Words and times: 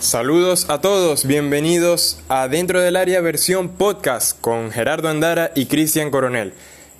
Saludos 0.00 0.64
a 0.70 0.80
todos, 0.80 1.26
bienvenidos 1.26 2.20
a 2.30 2.48
Dentro 2.48 2.80
del 2.80 2.96
Área 2.96 3.20
versión 3.20 3.68
podcast 3.68 4.40
con 4.40 4.70
Gerardo 4.70 5.10
Andara 5.10 5.52
y 5.54 5.66
Cristian 5.66 6.10
Coronel. 6.10 6.54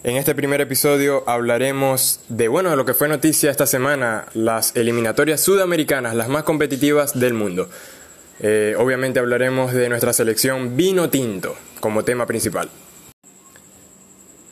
En 0.05 0.19
este 0.19 0.35
primer 0.35 0.61
episodio 0.61 1.25
hablaremos 1.27 2.21
de 2.29 2.49
bueno, 2.49 2.69
de 2.69 2.77
lo 2.77 2.85
que 2.85 2.93
fue 2.93 3.09
noticia 3.09 3.51
esta 3.51 3.67
semana, 3.67 4.27
las 4.35 4.77
eliminatorias 4.77 5.41
sudamericanas, 5.41 6.15
las 6.15 6.29
más 6.29 6.43
competitivas 6.43 7.19
del 7.19 7.33
mundo. 7.33 7.71
Eh, 8.39 8.75
obviamente 8.77 9.19
hablaremos 9.19 9.73
de 9.73 9.89
nuestra 9.89 10.13
selección 10.13 10.77
vino 10.77 11.09
tinto 11.09 11.57
como 11.81 12.05
tema 12.05 12.27
principal. 12.27 12.69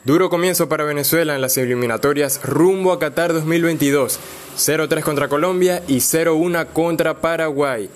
Duro 0.05 0.31
comienzo 0.31 0.67
para 0.67 0.85
Venezuela 0.85 1.35
en 1.35 1.41
las 1.41 1.55
eliminatorias 1.57 2.41
rumbo 2.43 2.93
a 2.93 2.99
Qatar 2.99 3.31
2022. 3.31 4.19
0-3 4.57 5.01
contra 5.01 5.27
Colombia 5.27 5.83
y 5.87 5.97
0-1 5.97 6.65
contra 6.73 7.21
Paraguay. 7.21 7.91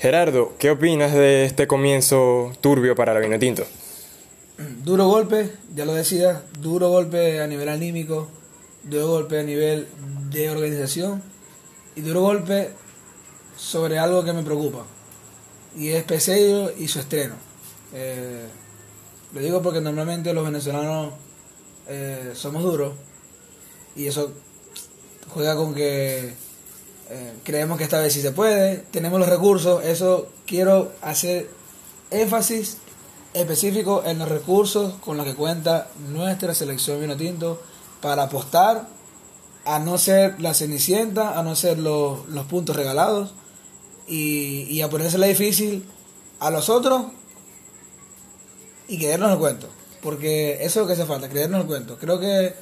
Gerardo, 0.00 0.54
¿qué 0.58 0.70
opinas 0.70 1.12
de 1.12 1.44
este 1.44 1.66
comienzo 1.66 2.52
turbio 2.62 2.94
para 2.94 3.12
la 3.12 3.20
Vinotinto? 3.20 3.66
Duro 4.82 5.06
golpe, 5.08 5.52
ya 5.74 5.84
lo 5.84 5.92
decía, 5.92 6.42
duro 6.58 6.88
golpe 6.88 7.42
a 7.42 7.46
nivel 7.46 7.68
anímico, 7.68 8.26
duro 8.82 9.08
golpe 9.08 9.38
a 9.38 9.42
nivel 9.42 9.88
de 10.30 10.48
organización 10.48 11.22
y 11.96 12.00
duro 12.00 12.22
golpe 12.22 12.70
sobre 13.58 13.98
algo 13.98 14.24
que 14.24 14.32
me 14.32 14.42
preocupa 14.42 14.86
y 15.76 15.88
es 15.90 16.02
Peseiro 16.04 16.72
y 16.78 16.88
su 16.88 16.98
estreno. 16.98 17.34
Eh, 17.92 18.46
lo 19.34 19.40
digo 19.42 19.60
porque 19.60 19.82
normalmente 19.82 20.32
los 20.32 20.46
venezolanos 20.46 21.12
eh, 21.88 22.30
somos 22.32 22.62
duros 22.62 22.94
y 23.94 24.06
eso 24.06 24.32
juega 25.28 25.56
con 25.56 25.74
que 25.74 26.32
eh, 27.10 27.34
creemos 27.44 27.78
que 27.78 27.84
esta 27.84 28.00
vez 28.00 28.12
sí 28.12 28.20
se 28.20 28.32
puede, 28.32 28.78
tenemos 28.90 29.18
los 29.18 29.28
recursos, 29.28 29.84
eso 29.84 30.28
quiero 30.46 30.92
hacer 31.02 31.50
énfasis 32.10 32.78
específico 33.34 34.02
en 34.04 34.18
los 34.18 34.28
recursos 34.28 34.94
con 34.94 35.16
los 35.16 35.26
que 35.26 35.34
cuenta 35.34 35.88
nuestra 36.08 36.54
selección 36.54 37.00
vino 37.00 37.16
tinto 37.16 37.60
para 38.00 38.24
apostar 38.24 38.88
a 39.64 39.78
no 39.78 39.98
ser 39.98 40.40
la 40.40 40.54
cenicienta, 40.54 41.38
a 41.38 41.42
no 41.42 41.54
ser 41.54 41.78
los, 41.78 42.28
los 42.28 42.46
puntos 42.46 42.74
regalados 42.74 43.34
y, 44.08 44.62
y 44.62 44.82
a 44.82 44.88
ponérsela 44.88 45.26
difícil 45.26 45.84
a 46.40 46.50
los 46.50 46.68
otros 46.68 47.06
y 48.88 48.98
creernos 48.98 49.32
el 49.32 49.38
cuento. 49.38 49.68
Porque 50.02 50.54
eso 50.62 50.64
es 50.64 50.76
lo 50.76 50.86
que 50.86 50.94
hace 50.94 51.04
falta, 51.04 51.28
creernos 51.28 51.60
el 51.60 51.66
cuento. 51.66 51.98
Creo 51.98 52.18
que, 52.18 52.54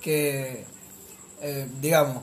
que 0.00 0.64
eh, 1.42 1.68
digamos, 1.80 2.22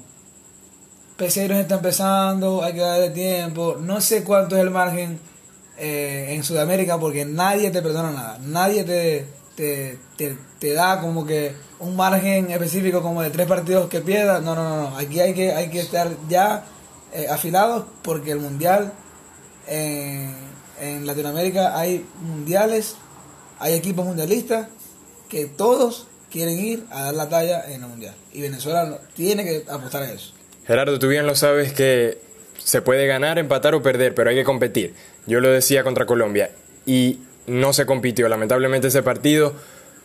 Peseiro 1.17 1.55
está 1.55 1.75
empezando, 1.75 2.61
hay 2.63 2.73
que 2.73 2.81
darle 2.81 3.09
tiempo. 3.11 3.77
No 3.79 4.01
sé 4.01 4.23
cuánto 4.23 4.57
es 4.57 4.61
el 4.61 4.69
margen 4.69 5.19
eh, 5.77 6.27
en 6.31 6.43
Sudamérica 6.43 6.99
porque 6.99 7.23
nadie 7.23 7.71
te 7.71 7.81
perdona 7.81 8.11
nada. 8.11 8.37
Nadie 8.41 8.83
te, 8.83 9.25
te, 9.55 9.97
te, 10.17 10.37
te, 10.59 10.73
da 10.73 10.99
como 10.99 11.25
que 11.25 11.53
un 11.79 11.95
margen 11.95 12.51
específico 12.51 13.01
como 13.01 13.21
de 13.21 13.29
tres 13.29 13.47
partidos 13.47 13.87
que 13.87 14.01
pierdas. 14.01 14.43
No, 14.43 14.55
no, 14.55 14.63
no, 14.67 14.89
no. 14.89 14.97
Aquí 14.97 15.21
hay 15.21 15.33
que, 15.33 15.53
hay 15.53 15.69
que 15.69 15.79
estar 15.79 16.09
ya 16.27 16.65
eh, 17.13 17.27
afilados 17.29 17.85
porque 18.01 18.31
el 18.31 18.39
mundial 18.39 18.91
en, 19.67 20.35
en 20.81 21.07
Latinoamérica 21.07 21.79
hay 21.79 22.05
mundiales, 22.21 22.95
hay 23.59 23.73
equipos 23.73 24.05
mundialistas 24.05 24.67
que 25.29 25.45
todos 25.45 26.07
quieren 26.29 26.59
ir 26.59 26.85
a 26.91 27.03
dar 27.03 27.13
la 27.13 27.29
talla 27.29 27.63
en 27.67 27.83
el 27.83 27.89
mundial. 27.89 28.15
Y 28.33 28.41
Venezuela 28.41 28.99
tiene 29.13 29.45
que 29.45 29.65
apostar 29.69 30.03
a 30.03 30.11
eso. 30.11 30.33
Gerardo, 30.67 30.97
tú 30.99 31.07
bien 31.07 31.27
lo 31.27 31.35
sabes 31.35 31.73
que 31.73 32.17
se 32.57 32.81
puede 32.81 33.05
ganar, 33.05 33.37
empatar 33.37 33.75
o 33.75 33.81
perder, 33.81 34.15
pero 34.15 34.29
hay 34.29 34.35
que 34.35 34.43
competir. 34.43 34.93
Yo 35.27 35.39
lo 35.39 35.49
decía 35.51 35.83
contra 35.83 36.05
Colombia 36.05 36.49
y 36.85 37.19
no 37.47 37.73
se 37.73 37.85
compitió. 37.85 38.27
Lamentablemente 38.27 38.87
ese 38.87 39.03
partido, 39.03 39.53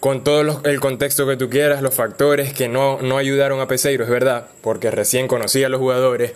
con 0.01 0.25
todo 0.25 0.61
el 0.65 0.81
contexto 0.81 1.27
que 1.27 1.37
tú 1.37 1.49
quieras, 1.49 1.83
los 1.83 1.95
factores 1.95 2.53
que 2.53 2.69
no, 2.69 3.01
no 3.01 3.17
ayudaron 3.17 3.61
a 3.61 3.69
Peseiro, 3.69 4.05
es 4.05 4.11
verdad, 4.11 4.49
porque 4.63 4.91
recién 4.91 5.29
conocía 5.29 5.67
a 5.67 5.71
los 5.71 5.81
jugadores, 5.81 6.33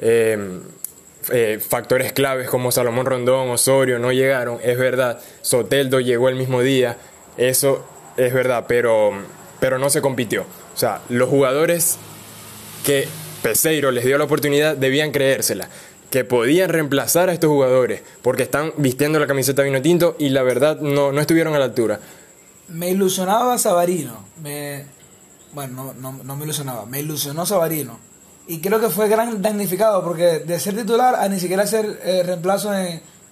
eh, 0.00 0.60
eh, 1.32 1.58
factores 1.66 2.12
claves 2.12 2.48
como 2.48 2.70
Salomón 2.70 3.06
Rondón, 3.06 3.50
Osorio 3.50 3.98
no 3.98 4.12
llegaron, 4.12 4.58
es 4.62 4.78
verdad. 4.78 5.20
Soteldo 5.42 6.00
llegó 6.00 6.28
el 6.28 6.36
mismo 6.36 6.60
día, 6.60 6.96
eso 7.36 7.84
es 8.16 8.32
verdad, 8.32 8.66
pero, 8.68 9.12
pero 9.58 9.78
no 9.78 9.90
se 9.90 10.00
compitió. 10.00 10.42
O 10.42 10.76
sea, 10.76 11.00
los 11.08 11.28
jugadores 11.28 11.98
que 12.84 13.08
Peseiro 13.44 13.90
les 13.90 14.06
dio 14.06 14.16
la 14.16 14.24
oportunidad 14.24 14.74
debían 14.74 15.12
creérsela 15.12 15.68
que 16.10 16.24
podían 16.24 16.70
reemplazar 16.70 17.28
a 17.28 17.34
estos 17.34 17.50
jugadores 17.50 18.00
porque 18.22 18.42
están 18.42 18.72
vistiendo 18.78 19.18
la 19.18 19.26
camiseta 19.26 19.62
vino 19.62 19.82
tinto 19.82 20.16
y 20.18 20.30
la 20.30 20.42
verdad 20.42 20.80
no, 20.80 21.12
no 21.12 21.20
estuvieron 21.20 21.54
a 21.54 21.58
la 21.58 21.66
altura. 21.66 22.00
Me 22.68 22.88
ilusionaba 22.88 23.58
Sabarino, 23.58 24.24
me, 24.42 24.86
bueno, 25.52 25.92
no, 26.00 26.12
no, 26.12 26.24
no 26.24 26.36
me 26.36 26.44
ilusionaba, 26.44 26.86
me 26.86 27.00
ilusionó 27.00 27.44
Sabarino 27.44 27.98
y 28.46 28.60
creo 28.60 28.80
que 28.80 28.88
fue 28.88 29.10
gran 29.10 29.42
damnificado 29.42 30.02
porque 30.02 30.38
de 30.38 30.58
ser 30.58 30.74
titular 30.74 31.14
a 31.14 31.28
ni 31.28 31.38
siquiera 31.38 31.66
ser 31.66 32.00
eh, 32.02 32.22
reemplazo 32.24 32.70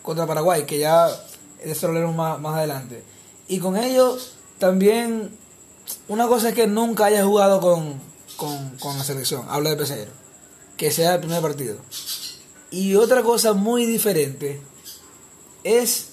contra 0.03 0.27
Paraguay, 0.27 0.65
que 0.65 0.79
ya 0.79 1.09
eso 1.65 1.89
lo 1.89 1.95
leemos 1.95 2.15
más, 2.15 2.39
más 2.39 2.57
adelante. 2.57 3.03
Y 3.49 3.61
con 3.61 3.79
ello 3.79 4.19
también 4.59 5.31
una 6.09 6.27
cosa 6.27 6.51
es 6.51 6.55
que 6.55 6.67
nunca 6.67 7.07
haya 7.07 7.25
jugado 7.25 7.63
con, 7.63 8.12
con, 8.43 8.71
con 8.81 8.99
la 8.99 9.05
selección, 9.05 9.47
hablo 9.49 9.71
de 9.71 9.77
Peseiro, 9.77 10.11
que 10.77 10.91
sea 10.91 11.15
el 11.15 11.21
primer 11.21 11.41
partido. 11.41 11.77
Y 12.73 12.97
otra 12.97 13.23
cosa 13.23 13.53
muy 13.53 13.87
diferente 13.87 14.61
es 15.63 16.09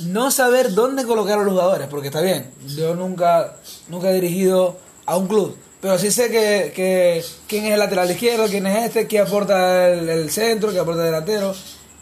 no 0.00 0.30
saber 0.30 0.74
dónde 0.74 1.06
colocar 1.06 1.38
a 1.38 1.42
los 1.42 1.54
jugadores, 1.54 1.88
porque 1.88 2.08
está 2.08 2.20
bien, 2.20 2.50
yo 2.76 2.94
nunca, 2.94 3.56
nunca 3.88 4.10
he 4.10 4.14
dirigido 4.14 4.76
a 5.06 5.16
un 5.16 5.26
club, 5.26 5.56
pero 5.80 5.98
sí 5.98 6.10
sé 6.10 6.30
que, 6.30 6.74
que 6.76 7.24
quién 7.48 7.64
es 7.64 7.72
el 7.72 7.78
lateral 7.78 8.10
izquierdo, 8.10 8.46
quién 8.48 8.66
es 8.66 8.84
este, 8.84 9.06
quién 9.06 9.22
aporta 9.22 9.88
el, 9.88 10.30
centro, 10.30 10.68
quién 10.68 10.82
aporta 10.82 11.00
el 11.00 11.06
delantero. 11.06 11.54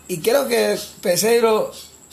Y 0.08 0.18
creo 0.18 0.48
que 0.48 0.76
Peseiro 1.00 1.70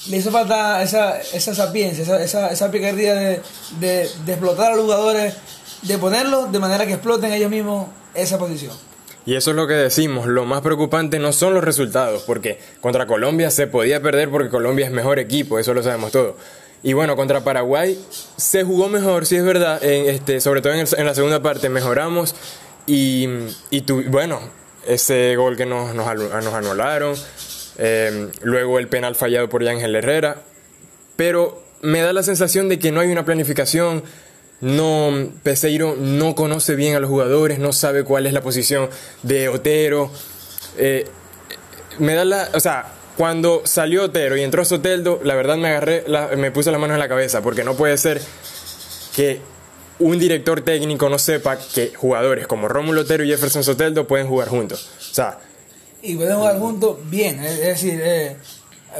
le 0.07 0.17
hizo 0.17 0.29
falta 0.29 0.83
esa, 0.83 1.19
esa 1.19 1.55
sapiencia, 1.55 2.03
esa, 2.03 2.23
esa, 2.23 2.49
esa 2.49 2.69
picardía 2.69 3.15
de, 3.15 3.41
de 3.79 4.03
explotar 4.27 4.73
a 4.73 4.75
los 4.75 4.85
jugadores, 4.85 5.33
de 5.81 5.97
ponerlos 5.97 6.51
de 6.51 6.59
manera 6.59 6.85
que 6.85 6.93
exploten 6.93 7.31
ellos 7.33 7.49
mismos 7.49 7.87
esa 8.13 8.37
posición. 8.37 8.73
Y 9.25 9.35
eso 9.35 9.51
es 9.51 9.55
lo 9.55 9.67
que 9.67 9.75
decimos, 9.75 10.25
lo 10.25 10.45
más 10.45 10.61
preocupante 10.61 11.19
no 11.19 11.31
son 11.31 11.53
los 11.53 11.63
resultados, 11.63 12.23
porque 12.23 12.59
contra 12.81 13.05
Colombia 13.05 13.51
se 13.51 13.67
podía 13.67 14.01
perder 14.01 14.31
porque 14.31 14.49
Colombia 14.49 14.87
es 14.87 14.91
mejor 14.91 15.19
equipo, 15.19 15.59
eso 15.59 15.73
lo 15.73 15.83
sabemos 15.83 16.11
todo. 16.11 16.37
Y 16.83 16.93
bueno, 16.93 17.15
contra 17.15 17.43
Paraguay 17.43 18.03
se 18.37 18.63
jugó 18.63 18.89
mejor, 18.89 19.27
sí 19.27 19.35
es 19.35 19.43
verdad, 19.43 19.83
en 19.83 20.09
este, 20.09 20.41
sobre 20.41 20.61
todo 20.61 20.73
en, 20.73 20.79
el, 20.79 20.87
en 20.97 21.05
la 21.05 21.13
segunda 21.13 21.41
parte 21.41 21.69
mejoramos 21.69 22.33
y, 22.87 23.27
y 23.69 23.81
tu, 23.81 24.01
bueno, 24.05 24.39
ese 24.87 25.35
gol 25.35 25.55
que 25.55 25.67
nos, 25.67 25.93
nos, 25.93 26.07
anularon, 26.07 27.15
eh, 27.77 28.29
luego 28.41 28.79
el 28.79 28.87
penal 28.87 29.15
fallado 29.15 29.47
por 29.49 29.67
Ángel 29.67 29.95
Herrera, 29.95 30.41
pero 31.15 31.61
me 31.81 32.01
da 32.01 32.13
la 32.13 32.23
sensación 32.23 32.69
de 32.69 32.79
que 32.79 32.91
no 32.91 32.99
hay 32.99 33.11
una 33.11 33.25
planificación, 33.25 34.03
no 34.61 35.29
Peseiro 35.43 35.95
no 35.97 36.35
conoce 36.35 36.75
bien 36.75 36.95
a 36.95 36.99
los 36.99 37.09
jugadores, 37.09 37.59
no 37.59 37.73
sabe 37.73 38.03
cuál 38.03 38.27
es 38.27 38.33
la 38.33 38.41
posición 38.41 38.89
de 39.23 39.49
Otero. 39.49 40.11
Eh, 40.77 41.05
me 41.99 42.13
da 42.13 42.23
la, 42.23 42.49
o 42.53 42.59
sea, 42.59 42.93
cuando 43.17 43.61
salió 43.65 44.03
Otero 44.03 44.37
y 44.37 44.41
entró 44.41 44.63
Soteldo, 44.63 45.19
la 45.23 45.35
verdad 45.35 45.57
me 45.57 45.69
agarré, 45.69 46.03
la, 46.07 46.29
me 46.37 46.51
puse 46.51 46.71
las 46.71 46.79
manos 46.79 46.95
en 46.95 46.99
la 46.99 47.09
cabeza, 47.09 47.41
porque 47.41 47.63
no 47.63 47.75
puede 47.75 47.97
ser 47.97 48.21
que 49.15 49.41
un 49.99 50.17
director 50.17 50.61
técnico 50.61 51.09
no 51.09 51.19
sepa 51.19 51.57
que 51.57 51.93
jugadores 51.93 52.47
como 52.47 52.67
Rómulo 52.67 53.01
Otero 53.01 53.23
y 53.23 53.29
Jefferson 53.29 53.63
Soteldo 53.63 54.07
pueden 54.07 54.27
jugar 54.27 54.47
juntos. 54.47 54.89
O 54.99 55.13
sea, 55.13 55.39
y 56.01 56.15
pueden 56.15 56.37
jugar 56.37 56.57
juntos 56.57 56.97
bien, 57.03 57.43
es 57.43 57.59
decir, 57.59 58.01
eh, 58.03 58.37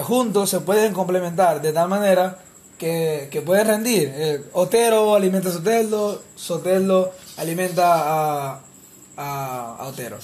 juntos 0.01 0.49
se 0.49 0.59
pueden 0.59 0.93
complementar 0.93 1.61
de 1.61 1.73
tal 1.73 1.89
manera 1.89 2.37
que, 2.81 3.27
que 3.29 3.41
pueden 3.43 3.67
rendir. 3.67 4.11
Eh, 4.11 4.43
Otero 4.53 5.13
alimenta 5.13 5.49
a 5.49 5.51
Soteldo, 5.51 6.23
Soteldo 6.33 7.13
alimenta 7.37 7.93
a, 7.93 8.61
a, 9.17 9.75
a, 9.75 9.87
Otero. 9.87 10.17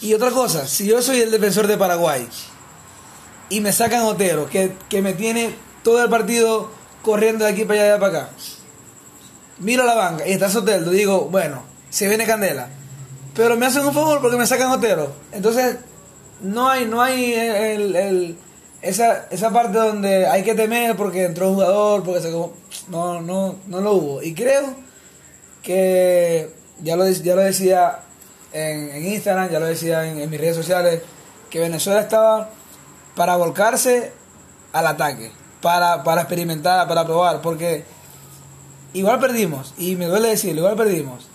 Y 0.00 0.14
otra 0.14 0.30
cosa, 0.30 0.68
si 0.68 0.86
yo 0.86 1.02
soy 1.02 1.18
el 1.22 1.32
defensor 1.32 1.66
de 1.66 1.76
Paraguay 1.76 2.28
y 3.48 3.60
me 3.60 3.72
sacan 3.72 4.02
Otero, 4.02 4.48
que, 4.48 4.76
que 4.88 5.02
me 5.02 5.14
tiene 5.14 5.56
todo 5.82 6.04
el 6.04 6.08
partido 6.08 6.70
corriendo 7.02 7.46
de 7.46 7.50
aquí 7.50 7.64
para 7.64 7.82
allá, 7.82 7.92
de 7.94 7.98
para 7.98 8.18
acá, 8.18 8.30
miro 9.58 9.84
la 9.84 9.96
banca 9.96 10.24
y 10.24 10.30
está 10.30 10.48
Soteldo, 10.48 10.92
digo, 10.92 11.22
bueno, 11.32 11.64
se 11.90 12.06
viene 12.06 12.26
Candela. 12.26 12.68
Pero 13.34 13.56
me 13.56 13.66
hacen 13.66 13.84
un 13.84 13.92
favor 13.92 14.20
porque 14.20 14.36
me 14.36 14.46
sacan 14.46 14.70
Otero. 14.70 15.12
Entonces, 15.32 15.78
no 16.40 16.70
hay, 16.70 16.86
no 16.86 17.02
hay 17.02 17.34
el 17.34 18.36
esa, 18.84 19.26
esa 19.30 19.50
parte 19.50 19.78
donde 19.78 20.26
hay 20.26 20.42
que 20.42 20.54
temer 20.54 20.94
porque 20.94 21.24
entró 21.24 21.48
un 21.48 21.54
jugador, 21.54 22.02
porque 22.02 22.20
se, 22.20 22.30
no, 22.30 23.20
no, 23.22 23.56
no 23.66 23.80
lo 23.80 23.92
hubo. 23.94 24.22
Y 24.22 24.34
creo 24.34 24.74
que 25.62 26.50
ya 26.82 26.94
lo, 26.94 27.08
ya 27.08 27.34
lo 27.34 27.40
decía 27.40 28.00
en, 28.52 28.90
en 28.90 29.06
Instagram, 29.06 29.50
ya 29.50 29.58
lo 29.58 29.66
decía 29.66 30.06
en, 30.06 30.20
en, 30.20 30.28
mis 30.28 30.38
redes 30.38 30.56
sociales, 30.56 31.00
que 31.48 31.60
Venezuela 31.60 32.00
estaba 32.00 32.50
para 33.16 33.36
volcarse 33.36 34.12
al 34.74 34.86
ataque, 34.86 35.32
para, 35.62 36.04
para 36.04 36.20
experimentar, 36.20 36.86
para 36.86 37.06
probar, 37.06 37.40
porque 37.40 37.84
igual 38.92 39.18
perdimos, 39.18 39.72
y 39.78 39.96
me 39.96 40.06
duele 40.06 40.28
decirlo, 40.28 40.60
igual 40.60 40.76
perdimos. 40.76 41.26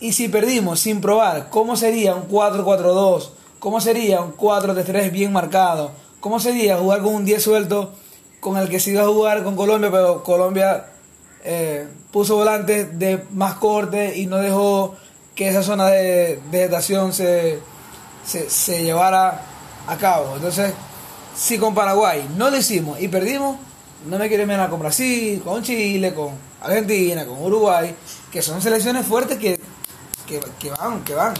Y 0.00 0.12
si 0.12 0.28
perdimos 0.28 0.80
sin 0.80 1.00
probar, 1.00 1.48
¿cómo 1.48 1.76
sería 1.76 2.14
un 2.14 2.28
4-4-2? 2.28 3.30
¿Cómo 3.58 3.80
sería 3.80 4.20
un 4.20 4.36
4-3 4.36 5.10
bien 5.10 5.32
marcado? 5.32 5.92
¿Cómo 6.20 6.38
sería 6.38 6.76
jugar 6.76 7.02
con 7.02 7.14
un 7.14 7.24
10 7.24 7.42
suelto 7.42 7.92
con 8.40 8.58
el 8.58 8.68
que 8.68 8.78
se 8.78 8.90
iba 8.90 9.02
a 9.02 9.06
jugar 9.06 9.42
con 9.42 9.56
Colombia, 9.56 9.90
pero 9.90 10.22
Colombia 10.22 10.86
eh, 11.42 11.88
puso 12.12 12.36
volantes 12.36 12.98
de 12.98 13.24
más 13.30 13.54
corte 13.54 14.16
y 14.18 14.26
no 14.26 14.36
dejó 14.36 14.96
que 15.34 15.48
esa 15.48 15.62
zona 15.62 15.86
de, 15.86 16.38
vegetación 16.50 17.14
se, 17.14 17.58
se, 18.26 18.50
se 18.50 18.82
llevara 18.82 19.40
a 19.86 19.96
cabo? 19.96 20.34
Entonces, 20.36 20.74
si 21.34 21.56
con 21.56 21.74
Paraguay 21.74 22.28
no 22.36 22.50
lo 22.50 22.58
hicimos 22.58 23.00
y 23.00 23.08
perdimos, 23.08 23.56
no 24.06 24.18
me 24.18 24.28
quiero 24.28 24.46
menos 24.46 24.68
con 24.68 24.80
Brasil, 24.80 25.40
con 25.42 25.62
Chile, 25.62 26.12
con 26.12 26.34
Argentina, 26.60 27.24
con 27.24 27.42
Uruguay, 27.42 27.94
que 28.30 28.42
son 28.42 28.60
selecciones 28.60 29.06
fuertes 29.06 29.38
que, 29.38 29.58
que, 30.26 30.40
que 30.58 30.70
van, 30.70 31.02
que 31.02 31.14
van. 31.14 31.32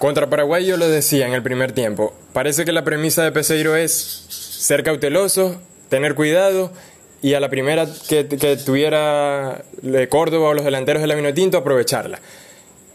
Contra 0.00 0.30
Paraguay 0.30 0.64
yo 0.64 0.78
lo 0.78 0.88
decía 0.88 1.26
en 1.26 1.34
el 1.34 1.42
primer 1.42 1.72
tiempo. 1.72 2.14
Parece 2.32 2.64
que 2.64 2.72
la 2.72 2.84
premisa 2.84 3.22
de 3.22 3.32
Peseiro 3.32 3.76
es 3.76 3.92
ser 4.30 4.82
cauteloso, 4.82 5.60
tener 5.90 6.14
cuidado 6.14 6.72
y 7.20 7.34
a 7.34 7.40
la 7.40 7.50
primera 7.50 7.86
que, 8.08 8.26
que 8.26 8.56
tuviera 8.56 9.62
de 9.82 10.08
Córdoba 10.08 10.48
o 10.48 10.54
los 10.54 10.64
delanteros 10.64 11.02
de 11.02 11.06
la 11.06 11.14
Vinotinto 11.14 11.58
aprovecharla. 11.58 12.18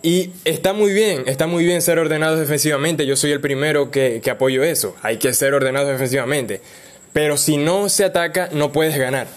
Y 0.02 0.32
está 0.46 0.74
muy 0.74 0.94
bien, 0.94 1.26
está 1.28 1.46
muy 1.46 1.64
bien 1.64 1.84
ser 1.84 2.00
ordenados 2.00 2.40
defensivamente. 2.40 3.06
Yo 3.06 3.16
soy 3.16 3.34
el 3.34 3.40
primero 3.40 3.92
que, 3.92 4.20
que 4.24 4.32
apoyo 4.32 4.64
eso. 4.64 4.96
Hay 5.04 5.18
que 5.18 5.32
ser 5.34 5.54
ordenados 5.54 5.90
defensivamente. 5.90 6.60
Pero 7.14 7.38
si 7.38 7.58
no 7.58 7.88
se 7.88 8.04
ataca, 8.04 8.50
no 8.52 8.72
puedes 8.72 8.98
ganar. 8.98 9.28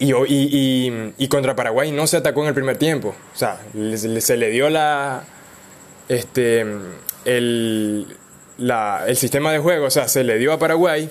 Y, 0.00 0.12
y, 0.12 0.16
y, 0.26 1.14
y, 1.18 1.28
contra 1.28 1.54
Paraguay 1.54 1.92
no 1.92 2.08
se 2.08 2.16
atacó 2.16 2.42
en 2.42 2.48
el 2.48 2.54
primer 2.54 2.78
tiempo. 2.78 3.14
O 3.32 3.38
sea, 3.38 3.60
se 4.20 4.36
le 4.36 4.50
dio 4.50 4.70
la, 4.70 5.24
este, 6.10 6.66
el, 7.24 8.06
la, 8.58 9.04
el 9.06 9.16
sistema 9.16 9.52
de 9.52 9.60
juego, 9.60 9.86
o 9.86 9.90
sea, 9.90 10.08
se 10.08 10.24
le 10.24 10.38
dio 10.38 10.52
a 10.52 10.58
Paraguay 10.58 11.08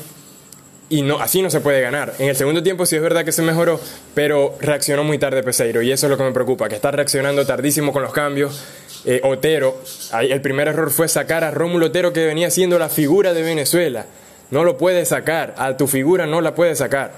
y 0.90 1.04
no, 1.04 1.20
así 1.20 1.42
no 1.42 1.50
se 1.50 1.62
puede 1.62 1.80
ganar. 1.82 2.14
En 2.20 2.28
el 2.28 2.36
segundo 2.36 2.62
tiempo 2.62 2.86
sí 2.86 2.98
es 2.98 3.02
verdad 3.02 3.24
que 3.24 3.32
se 3.32 3.42
mejoró, 3.42 3.80
pero 4.14 4.58
reaccionó 4.60 5.06
muy 5.06 5.18
tarde 5.18 5.42
Peseiro 5.42 5.82
y 5.82 5.92
eso 5.92 6.08
es 6.08 6.10
lo 6.10 6.18
que 6.18 6.24
me 6.24 6.34
preocupa, 6.34 6.68
que 6.68 6.76
está 6.76 6.92
reaccionando 6.92 7.46
tardísimo 7.46 7.94
con 7.94 8.02
los 8.02 8.12
cambios. 8.12 8.62
Eh, 9.06 9.22
Otero, 9.24 9.82
el 10.20 10.42
primer 10.42 10.68
error 10.68 10.92
fue 10.92 11.08
sacar 11.08 11.46
a 11.46 11.52
Rómulo 11.52 11.86
Otero 11.86 12.12
que 12.12 12.26
venía 12.26 12.52
siendo 12.52 12.78
la 12.78 12.90
figura 12.90 13.34
de 13.34 13.42
Venezuela. 13.42 14.06
No 14.52 14.66
lo 14.66 14.78
puedes 14.78 15.08
sacar, 15.08 15.56
a 15.58 15.78
tu 15.78 15.88
figura 15.88 16.26
no 16.26 16.42
la 16.42 16.56
puedes 16.56 16.80
sacar. 16.80 17.14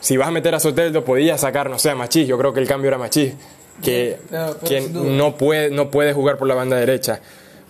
Si 0.00 0.18
vas 0.18 0.28
a 0.28 0.32
meter 0.32 0.54
a 0.54 0.60
Soteldo, 0.60 1.02
podías 1.02 1.40
sacar, 1.40 1.70
no 1.70 1.78
sé, 1.78 1.90
a 1.90 2.08
yo 2.08 2.36
creo 2.36 2.52
que 2.52 2.60
el 2.60 2.68
cambio 2.68 2.88
era 2.88 2.98
Machís, 2.98 3.32
que, 3.82 4.18
duda. 4.90 5.10
no, 5.10 5.36
puede, 5.36 5.70
no 5.70 5.90
puede 5.90 6.12
jugar 6.12 6.38
por 6.38 6.48
la 6.48 6.54
banda 6.54 6.76
derecha. 6.76 7.20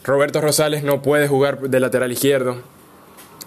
Roberto 0.05 0.41
Rosales 0.41 0.82
no 0.85 1.03
puede 1.03 1.29
jugar 1.29 1.61
de 1.61 1.81
lateral 1.81 2.12
izquierdo. 2.12 2.62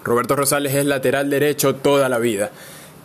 Roberto 0.03 0.35
Rosales 0.35 0.73
es 0.75 0.85
lateral 0.85 1.29
derecho 1.29 1.75
toda 1.75 2.09
la 2.09 2.19
vida. 2.19 2.51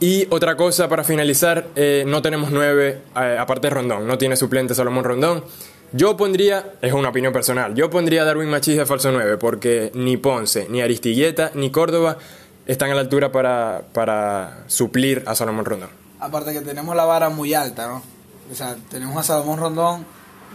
Y 0.00 0.26
otra 0.30 0.56
cosa 0.56 0.88
para 0.88 1.04
finalizar, 1.04 1.66
eh, 1.76 2.04
no 2.06 2.20
tenemos 2.20 2.50
nueve, 2.50 3.00
eh, 3.16 3.36
aparte 3.38 3.68
de 3.68 3.74
Rondón, 3.74 4.06
no 4.06 4.18
tiene 4.18 4.36
suplente 4.36 4.74
Salomón 4.74 5.04
Rondón. 5.04 5.44
Yo 5.92 6.16
pondría, 6.16 6.72
es 6.82 6.92
una 6.92 7.10
opinión 7.10 7.32
personal, 7.32 7.74
yo 7.76 7.88
pondría 7.88 8.22
a 8.22 8.24
Darwin 8.24 8.48
Machís 8.48 8.76
de 8.76 8.84
falso 8.84 9.12
9 9.12 9.36
porque 9.38 9.92
ni 9.94 10.16
Ponce, 10.16 10.66
ni 10.68 10.82
Aristigueta, 10.82 11.52
ni 11.54 11.70
Córdoba 11.70 12.18
están 12.66 12.90
a 12.90 12.94
la 12.94 13.02
altura 13.02 13.30
para, 13.30 13.82
para 13.92 14.64
suplir 14.66 15.22
a 15.26 15.36
Salomón 15.36 15.64
Rondón. 15.64 15.90
Aparte 16.18 16.52
que 16.52 16.62
tenemos 16.62 16.96
la 16.96 17.04
vara 17.04 17.28
muy 17.28 17.54
alta, 17.54 17.86
¿no? 17.86 18.02
O 18.50 18.54
sea, 18.54 18.76
tenemos 18.90 19.16
a 19.16 19.22
Salomón 19.22 19.58
Rondón 19.58 20.06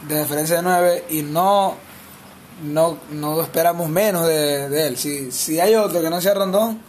de 0.07 0.21
referencia 0.21 0.57
de 0.57 0.61
9 0.61 1.05
y 1.09 1.21
no, 1.23 1.75
no, 2.63 2.97
no 3.11 3.41
esperamos 3.41 3.89
menos 3.89 4.27
de, 4.27 4.69
de 4.69 4.87
él. 4.87 4.97
Si, 4.97 5.31
si 5.31 5.59
hay 5.59 5.75
otro 5.75 6.01
que 6.01 6.09
no 6.09 6.21
sea 6.21 6.33
Rondón, 6.33 6.81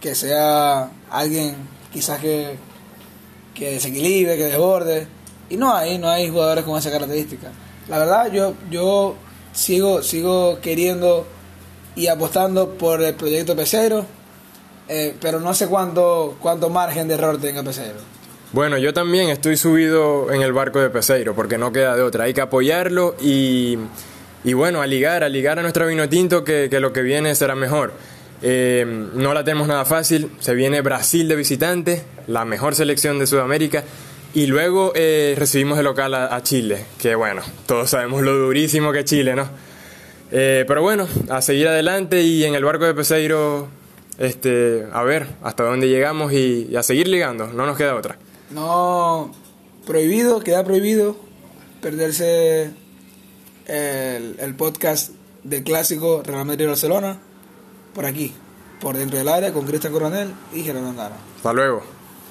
que 0.00 0.14
sea 0.14 0.90
alguien 1.10 1.56
quizás 1.92 2.20
que, 2.20 2.56
que 3.54 3.72
desequilibre, 3.72 4.36
que 4.36 4.44
desborde. 4.44 5.06
Y 5.48 5.56
no 5.56 5.74
hay, 5.74 5.98
no 5.98 6.08
hay 6.08 6.30
jugadores 6.30 6.64
con 6.64 6.78
esa 6.78 6.90
característica. 6.90 7.50
La 7.88 7.98
verdad, 7.98 8.30
yo, 8.32 8.54
yo 8.70 9.16
sigo, 9.52 10.02
sigo 10.02 10.60
queriendo 10.60 11.26
y 11.96 12.06
apostando 12.06 12.74
por 12.74 13.02
el 13.02 13.14
proyecto 13.14 13.56
Pesero, 13.56 14.06
eh, 14.88 15.16
pero 15.20 15.40
no 15.40 15.54
sé 15.54 15.66
cuánto, 15.66 16.36
cuánto 16.40 16.70
margen 16.70 17.08
de 17.08 17.14
error 17.14 17.40
tenga 17.40 17.62
Pesero. 17.62 17.98
Bueno, 18.52 18.78
yo 18.78 18.92
también 18.92 19.28
estoy 19.28 19.56
subido 19.56 20.32
en 20.32 20.42
el 20.42 20.52
barco 20.52 20.80
de 20.80 20.90
Peseiro, 20.90 21.36
porque 21.36 21.56
no 21.56 21.72
queda 21.72 21.94
de 21.94 22.02
otra. 22.02 22.24
Hay 22.24 22.34
que 22.34 22.40
apoyarlo 22.40 23.14
y, 23.22 23.78
y 24.42 24.54
bueno, 24.54 24.82
a 24.82 24.88
ligar, 24.88 25.22
a 25.22 25.28
ligar 25.28 25.60
a 25.60 25.62
nuestro 25.62 25.86
vino 25.86 26.08
tinto 26.08 26.42
que, 26.42 26.68
lo 26.80 26.92
que 26.92 27.02
viene 27.02 27.32
será 27.36 27.54
mejor. 27.54 27.92
Eh, 28.42 28.84
no 29.14 29.34
la 29.34 29.44
tenemos 29.44 29.68
nada 29.68 29.84
fácil, 29.84 30.32
se 30.40 30.54
viene 30.54 30.80
Brasil 30.80 31.28
de 31.28 31.36
visitante, 31.36 32.02
la 32.26 32.44
mejor 32.44 32.74
selección 32.74 33.20
de 33.20 33.28
Sudamérica, 33.28 33.84
y 34.34 34.46
luego 34.46 34.92
eh, 34.96 35.36
recibimos 35.38 35.76
de 35.76 35.84
local 35.84 36.12
a, 36.14 36.42
Chile, 36.42 36.84
que 36.98 37.14
bueno, 37.14 37.42
todos 37.66 37.90
sabemos 37.90 38.22
lo 38.22 38.32
durísimo 38.36 38.90
que 38.90 39.00
es 39.00 39.04
Chile, 39.04 39.36
¿no? 39.36 39.48
Eh, 40.32 40.64
pero 40.66 40.82
bueno, 40.82 41.06
a 41.28 41.40
seguir 41.40 41.68
adelante 41.68 42.22
y 42.22 42.42
en 42.44 42.56
el 42.56 42.64
barco 42.64 42.84
de 42.84 42.94
Peseiro, 42.94 43.68
este, 44.18 44.86
a 44.92 45.04
ver 45.04 45.28
hasta 45.42 45.62
dónde 45.62 45.88
llegamos 45.88 46.32
y 46.32 46.74
a 46.74 46.82
seguir 46.82 47.06
ligando, 47.06 47.46
no 47.48 47.64
nos 47.64 47.76
queda 47.76 47.94
otra. 47.94 48.16
No 48.50 49.30
prohibido, 49.86 50.40
queda 50.40 50.64
prohibido 50.64 51.16
perderse 51.80 52.72
el, 53.66 54.36
el 54.38 54.54
podcast 54.56 55.10
del 55.44 55.62
clásico 55.62 56.22
Real 56.22 56.44
Madrid-Barcelona 56.44 57.18
por 57.94 58.04
aquí, 58.06 58.34
por 58.80 58.96
dentro 58.96 59.18
del 59.18 59.28
área 59.28 59.52
con 59.52 59.66
Cristian 59.66 59.92
Coronel 59.92 60.32
y 60.52 60.62
Gerardo 60.62 60.88
Andara. 60.88 61.16
Hasta 61.36 61.52
luego. 61.52 61.99